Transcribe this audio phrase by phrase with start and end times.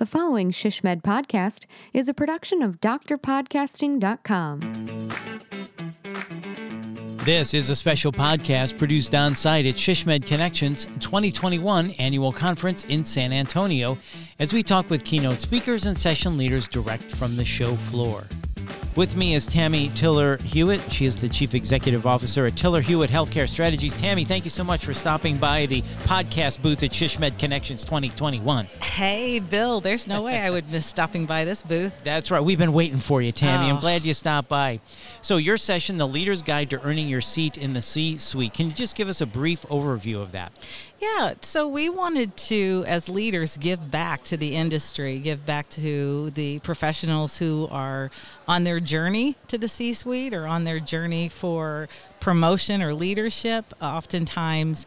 [0.00, 4.60] The following ShishMed podcast is a production of drpodcasting.com.
[7.26, 13.04] This is a special podcast produced on site at ShishMed Connections 2021 annual conference in
[13.04, 13.98] San Antonio
[14.38, 18.24] as we talk with keynote speakers and session leaders direct from the show floor.
[18.96, 20.80] With me is Tammy Tiller Hewitt.
[20.90, 23.98] She is the Chief Executive Officer at Tiller Hewitt Healthcare Strategies.
[23.98, 28.66] Tammy, thank you so much for stopping by the podcast booth at ShishMed Connections 2021.
[28.82, 31.96] Hey, Bill, there's no way I would miss stopping by this booth.
[32.04, 32.42] That's right.
[32.42, 33.70] We've been waiting for you, Tammy.
[33.70, 33.74] Oh.
[33.74, 34.80] I'm glad you stopped by.
[35.22, 38.54] So, your session, The Leader's Guide to Earning Your Seat in the C Suite.
[38.54, 40.52] Can you just give us a brief overview of that?
[41.00, 46.28] Yeah, so we wanted to, as leaders, give back to the industry, give back to
[46.30, 48.10] the professionals who are
[48.46, 51.88] on their journey to the C suite or on their journey for
[52.18, 53.72] promotion or leadership.
[53.80, 54.86] Oftentimes,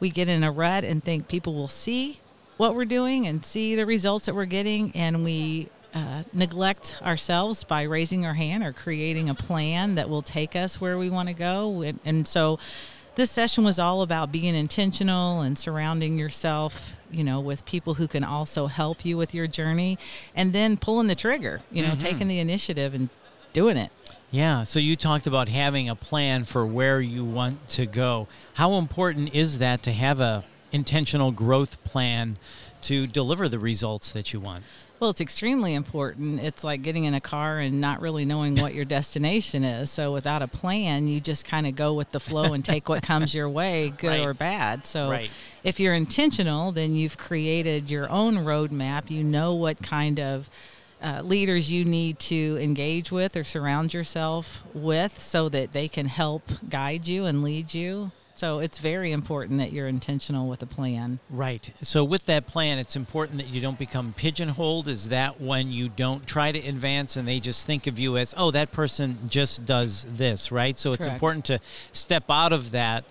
[0.00, 2.20] we get in a rut and think people will see
[2.56, 7.64] what we're doing and see the results that we're getting, and we uh, neglect ourselves
[7.64, 11.28] by raising our hand or creating a plan that will take us where we want
[11.28, 11.82] to go.
[11.82, 12.58] And, and so,
[13.16, 18.06] this session was all about being intentional and surrounding yourself, you know, with people who
[18.06, 19.98] can also help you with your journey,
[20.34, 23.08] and then pulling the trigger, you know, taking the initiative and
[23.52, 23.90] doing it.
[24.30, 28.28] Yeah, so you talked about having a plan for where you want to go.
[28.54, 32.38] How important is that to have a intentional growth plan
[32.82, 34.62] to deliver the results that you want?
[35.00, 36.40] Well, it's extremely important.
[36.40, 39.90] It's like getting in a car and not really knowing what your destination is.
[39.90, 43.02] So without a plan, you just kind of go with the flow and take what
[43.02, 44.20] comes your way, good Right.
[44.20, 44.86] or bad.
[44.86, 45.30] So Right.
[45.64, 49.10] if you're intentional, then you've created your own roadmap.
[49.10, 50.50] You know what kind of
[51.02, 56.06] uh, leaders you need to engage with or surround yourself with so that they can
[56.06, 58.12] help guide you and lead you.
[58.40, 61.18] So it's very important that you're intentional with a plan.
[61.28, 61.74] Right.
[61.82, 64.88] So with that plan, it's important that you don't become pigeonholed.
[64.88, 68.32] Is that when you don't try to advance and they just think of you as,
[68.38, 70.78] oh, that person just does this, right?
[70.78, 71.60] So it's important to
[71.92, 73.04] step out of that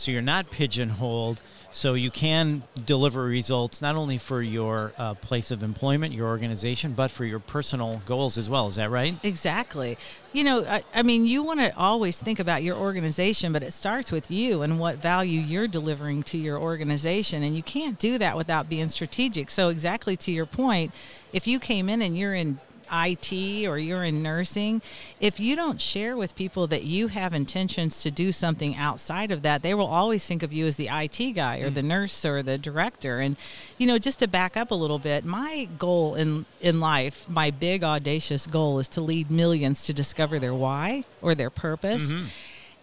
[0.00, 1.40] so you're not pigeonholed
[1.72, 6.92] so you can deliver results not only for your uh, place of employment, your organization,
[6.94, 8.66] but for your personal goals as well.
[8.66, 9.16] Is that right?
[9.22, 9.96] Exactly.
[10.32, 13.72] You know, I, I mean, you want to always think about your organization, but it
[13.72, 17.42] starts with you and what value you're delivering to your organization.
[17.42, 19.50] And you can't do that without being strategic.
[19.50, 20.92] So, exactly to your point,
[21.32, 22.58] if you came in and you're in
[22.92, 24.82] IT or you're in nursing,
[25.20, 29.42] if you don't share with people that you have intentions to do something outside of
[29.42, 31.86] that, they will always think of you as the IT guy or the mm.
[31.86, 33.20] nurse or the director.
[33.20, 33.36] And
[33.78, 37.50] you know, just to back up a little bit, my goal in in life, my
[37.50, 42.12] big audacious goal is to lead millions to discover their why or their purpose.
[42.12, 42.26] Mm-hmm.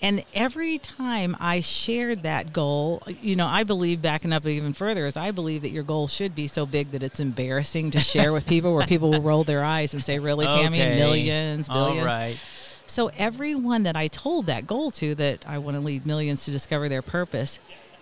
[0.02, 5.08] And every time I shared that goal, you know, I believe backing up even further
[5.08, 8.32] is I believe that your goal should be so big that it's embarrassing to share
[8.32, 10.96] with people where people will roll their eyes and say, Really, Tammy, Okay.
[10.96, 12.00] millions, billions.
[12.00, 12.38] All right.
[12.86, 16.52] So everyone that I told that goal to, that I want to lead millions to
[16.52, 17.60] discover their purpose,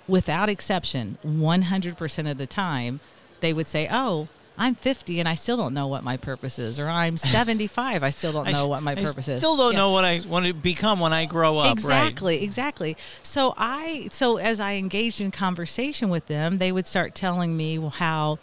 [0.08, 3.00] without exception, 100% of the time,
[3.40, 4.28] they would say, "Oh,
[4.58, 8.10] I'm 50 and I still don't know what my purpose is," or "I'm 75, I
[8.10, 9.80] still don't know what my purpose is." Still don't Yeah.
[9.80, 11.66] know what I want to become when I grow up.
[11.84, 12.08] Right.
[12.08, 12.98] Exactly, exactly.
[13.24, 17.78] So I so as I engaged in conversation with them, they would start telling me
[17.96, 18.40] how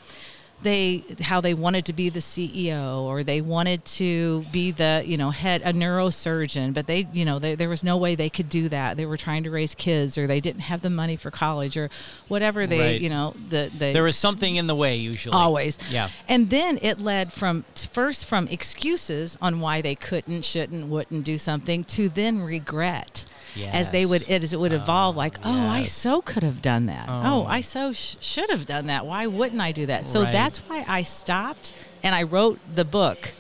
[0.63, 5.17] they how they wanted to be the CEO or they wanted to be the you
[5.17, 8.49] know head a neurosurgeon but they you know they, there was no way they could
[8.49, 11.31] do that they were trying to raise kids or they didn't have the money for
[11.31, 11.91] college or
[12.29, 13.01] whatever they Right.
[13.01, 15.35] you know the, the There is something in the way usually.
[15.35, 16.09] always Yeah.
[16.29, 21.39] and then it led from first from excuses on why they couldn't shouldn't wouldn't do
[21.39, 23.25] something to then regret
[23.73, 27.07] as they would as it would evolve like oh i so could have done that.
[27.09, 27.45] Oh, Oh.
[27.47, 29.05] i so sh- should have done that.
[29.07, 30.09] Why wouldn't i do that?
[30.11, 30.33] So Right.
[30.33, 33.33] that's why i stopped and i wrote the book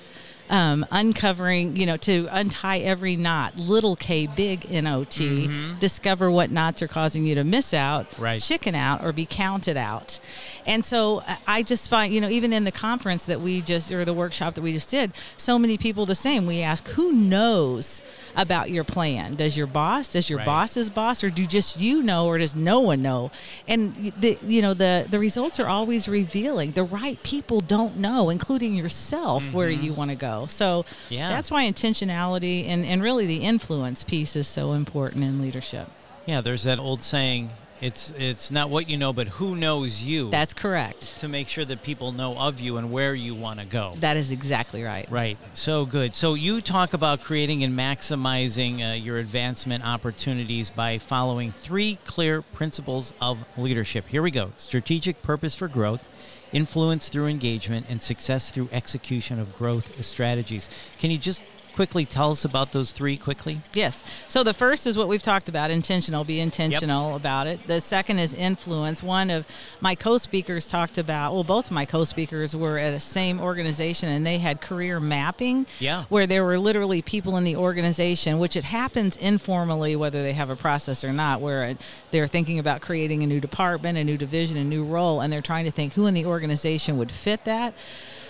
[0.53, 5.49] um, uncovering, you know, to untie every knot, little k, big N O T,
[5.81, 8.23] discover what knots are causing you to miss out, Mm-hmm.
[8.23, 8.41] Right.
[8.41, 10.21] chicken out, or be counted out.
[10.67, 14.05] And so I just find, you know, even in the conference that we just, or
[14.05, 16.47] the workshop that we just did, so many people the same.
[16.47, 18.03] We ask, who knows
[18.37, 19.35] about your plan?
[19.37, 20.47] Does your boss, does your Right.
[20.47, 23.31] boss's boss, or do just you know, or does no one know?
[23.67, 26.73] And the, you know, the the results are always revealing.
[26.73, 30.42] The right people don't know, including yourself, where you want to go.
[30.49, 30.85] So.
[31.09, 31.29] Yeah.
[31.29, 35.89] that's why intentionality and, and really the influence piece is so important in leadership.
[36.27, 37.50] Yeah, there's that old saying,
[37.82, 40.31] it's it's not what you know, but who knows you.
[40.31, 41.19] That's correct.
[41.19, 43.94] to make sure that people know of you and where you want to go.
[43.99, 45.11] That is exactly right.
[45.11, 45.37] Right.
[45.52, 46.14] So good.
[46.14, 52.40] So you talk about creating and maximizing uh, your advancement opportunities by following three clear
[52.40, 54.06] principles of leadership.
[54.06, 56.06] Here we go strategic purpose for growth,
[56.52, 60.69] influence through engagement, and success through execution of growth strategies.
[60.99, 61.43] Can you just
[61.73, 63.61] quickly tell us about those three quickly?
[63.73, 64.03] Yes.
[64.29, 67.21] So the first is what we've talked about intentional, be intentional yep.
[67.21, 67.67] about it.
[67.67, 69.03] The second is influence.
[69.03, 69.47] One of
[69.81, 73.41] my co speakers talked about, well, both of my co speakers were at a same
[73.41, 75.67] organization and they had career mapping.
[75.79, 76.05] Yeah.
[76.09, 80.51] Where there were literally people in the organization, which it happens informally, whether they have
[80.51, 81.77] a process or not, where
[82.11, 85.43] they're thinking about creating a new department, a new division, a new role, and they're
[85.43, 87.75] trying to think who in the organization would fit that.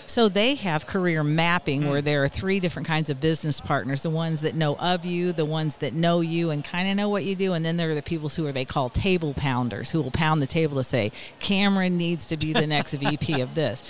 [0.05, 1.89] So they have career mapping mm.
[1.89, 5.33] where there are three different kinds of business partners the ones that know of you,
[5.33, 7.91] the ones that know you and kind of know what you do, and then there
[7.91, 10.83] are the people who are they call table pounders who will pound the table to
[10.83, 13.83] say, Cameron needs to be the next VP of this.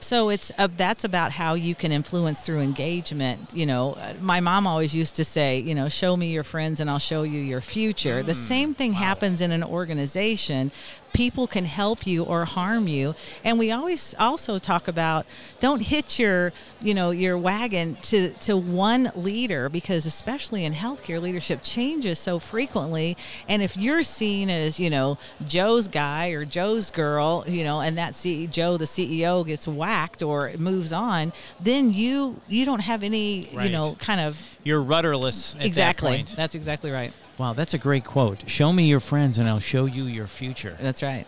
[0.00, 3.54] So it's uh, that's about how you can influence through engagement.
[3.54, 6.80] You know, uh, my mom always used to say, you know, show me your friends
[6.80, 8.22] and I'll show you your future.
[8.22, 8.98] Mm, the same thing wow.
[8.98, 10.72] happens in an organization
[11.12, 13.14] people can help you or harm you
[13.44, 15.26] and we always also talk about
[15.58, 16.52] don't hitch your
[16.82, 22.38] you know your wagon to to one leader because especially in healthcare leadership changes so
[22.38, 23.16] frequently
[23.48, 27.98] and if you're seen as you know joe's guy or joe's girl you know and
[27.98, 33.02] that C- joe the ceo gets whacked or moves on then you you don't have
[33.02, 33.66] any right.
[33.66, 38.04] you know kind of you're rudderless exactly that that's exactly right Wow, that's a great
[38.04, 38.50] quote.
[38.50, 40.76] Show me your friends and I'll show you your future.
[40.78, 41.26] That's right.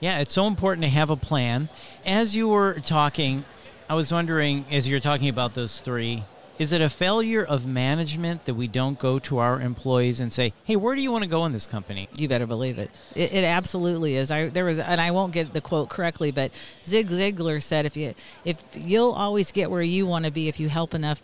[0.00, 1.68] Yeah, it's so important to have a plan.
[2.04, 3.44] As you were talking,
[3.88, 6.24] I was wondering, as you're talking about those three,
[6.58, 10.52] is it a failure of management that we don't go to our employees and say,
[10.64, 12.90] "Hey, where do you want to go in this company?" You better believe it.
[13.14, 14.30] It, it absolutely is.
[14.30, 16.50] I there was, and I won't get the quote correctly, but
[16.86, 18.14] Zig Ziglar said, "If you
[18.44, 21.22] if you'll always get where you want to be if you help enough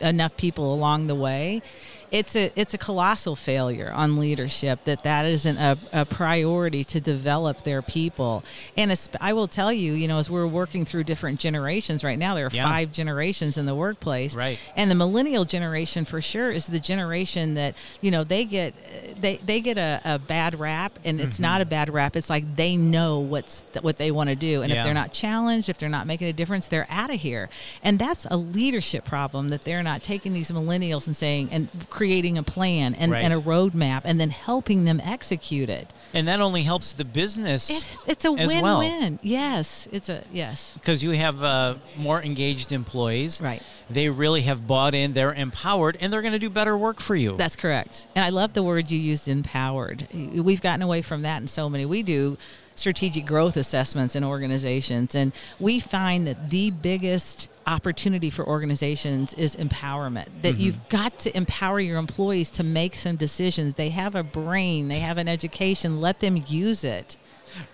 [0.00, 1.62] enough people along the way."
[2.10, 7.00] It's a it's a colossal failure on leadership that that isn't a, a priority to
[7.00, 8.44] develop their people.
[8.76, 12.34] And I will tell you, you know, as we're working through different generations right now,
[12.34, 12.64] there are yeah.
[12.64, 14.58] five generations in the workplace, right?
[14.74, 18.74] And the millennial generation for sure is the generation that you know they get
[19.20, 21.42] they they get a, a bad rap, and it's mm-hmm.
[21.42, 22.16] not a bad rap.
[22.16, 24.78] It's like they know what's what they want to do, and yeah.
[24.78, 27.50] if they're not challenged, if they're not making a difference, they're out of here.
[27.82, 32.38] And that's a leadership problem that they're not taking these millennials and saying and creating
[32.38, 33.24] a plan and, right.
[33.24, 35.92] and a roadmap and then helping them execute it.
[36.14, 37.68] And that only helps the business.
[37.68, 38.62] It, it's a win-win.
[38.62, 39.18] Well.
[39.20, 40.74] Yes, it's a yes.
[40.74, 43.40] Because you have uh, more engaged employees.
[43.40, 43.60] Right.
[43.90, 45.12] They really have bought in.
[45.12, 47.36] They're empowered, and they're going to do better work for you.
[47.36, 48.06] That's correct.
[48.14, 50.06] And I love the word you used, empowered.
[50.14, 51.84] We've gotten away from that in so many.
[51.84, 52.38] We do
[52.76, 55.16] strategic growth assessments in organizations.
[55.16, 60.28] And we find that the biggest opportunity for organizations is empowerment.
[60.42, 60.60] That mm-hmm.
[60.60, 63.74] you've got to empower your employees to make some decisions.
[63.74, 67.16] They have a brain, they have an education, let them use it.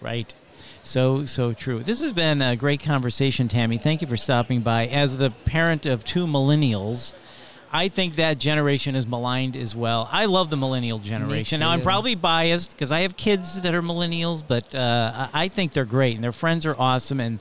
[0.00, 0.34] Right.
[0.82, 1.82] So, so true.
[1.82, 3.78] This has been a great conversation, Tammy.
[3.78, 4.86] Thank you for stopping by.
[4.86, 7.14] As the parent of two millennials,
[7.72, 10.08] I think that generation is maligned as well.
[10.12, 11.58] I love the millennial generation.
[11.58, 15.72] Now I'm probably biased because I have kids that are millennials, but uh, I think
[15.72, 17.40] they're great and their friends are awesome and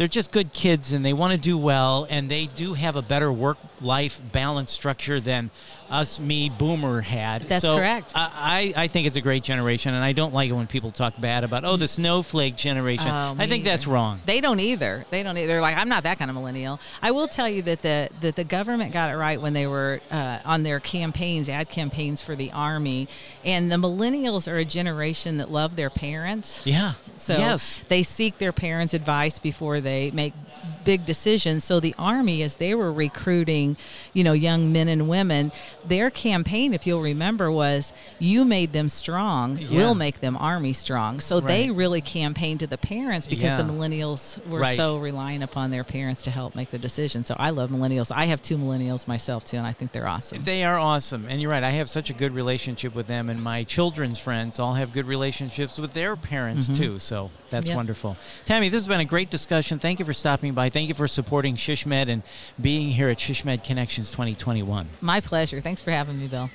[0.00, 3.02] they're just good kids and they want to do well and they do have a
[3.02, 5.50] better work life balance structure than
[5.90, 7.42] us me boomer had.
[7.42, 8.12] That's so correct.
[8.14, 11.14] I, I think it's a great generation and i don't like it when people talk
[11.20, 13.08] bad about oh the snowflake generation.
[13.08, 13.70] Oh, i think either.
[13.70, 14.20] that's wrong.
[14.26, 15.04] They don't either.
[15.10, 15.46] They don't either.
[15.46, 16.80] They're like i'm not that kind of millennial.
[17.02, 20.00] I will tell you that the that the government got it right when they were
[20.10, 23.08] uh, on their campaigns ad campaigns for the army
[23.44, 26.66] and the millennials are a generation that love their parents.
[26.66, 26.94] Yeah.
[27.18, 27.82] So yes.
[27.88, 30.34] they seek their parents advice before they they make
[30.84, 31.64] big decisions.
[31.64, 33.76] So the Army, as they were recruiting,
[34.12, 35.52] you know, young men and women,
[35.84, 39.68] their campaign, if you'll remember, was "You made them strong, yeah.
[39.70, 41.46] we'll make them Army strong." So right.
[41.46, 43.56] they really campaigned to the parents because yeah.
[43.56, 44.76] the millennials were right.
[44.76, 47.24] so relying upon their parents to help make the decision.
[47.24, 48.10] So I love millennials.
[48.14, 50.44] I have two millennials myself too, and I think they're awesome.
[50.44, 51.62] They are awesome, and you're right.
[51.62, 55.06] I have such a good relationship with them, and my children's friends all have good
[55.06, 56.82] relationships with their parents mm-hmm.
[56.82, 56.98] too.
[56.98, 57.76] So that's yep.
[57.76, 58.16] wonderful.
[58.44, 59.78] Tammy, this has been a great discussion.
[59.78, 60.69] Thank you for stopping by.
[60.70, 62.22] Thank you for supporting SHSMD and
[62.60, 64.88] being here at SHSMD Connections 2021.
[65.00, 65.60] My pleasure.
[65.60, 66.50] Thanks for having me, Bill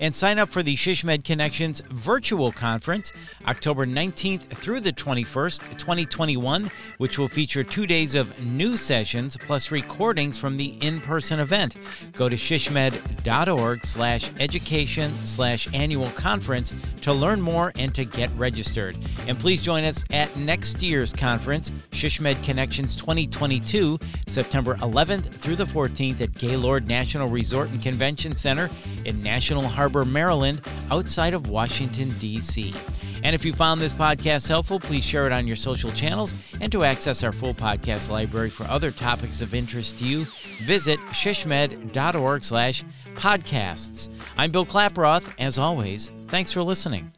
[0.00, 3.12] and sign up for the Shishmed Connections virtual conference
[3.46, 9.70] October 19th through the 21st, 2021, which will feature two days of new sessions plus
[9.70, 11.76] recordings from the in-person event.
[12.12, 18.96] Go to shishmed.org slash education slash annual conference to learn more and to get registered.
[19.28, 25.64] And please join us at next year's conference, Shishmed Connections 2022, September 11th through the
[25.64, 28.68] 14th at Gaylord National Resort and Convention Center
[29.04, 32.74] in National Harbor Harbor, Maryland, outside of Washington, D.C.
[33.22, 36.34] And if you found this podcast helpful, please share it on your social channels.
[36.62, 40.24] And to access our full podcast library for other topics of interest to you,
[40.64, 42.82] visit shishmed.org slash
[43.16, 44.10] podcasts.
[44.38, 45.34] I'm Bill Klaproth.
[45.38, 47.10] As always, thanks for listening.